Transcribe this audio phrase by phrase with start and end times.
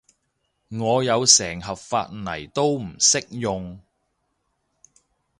[0.69, 3.79] 我有成盒髮泥都唔識用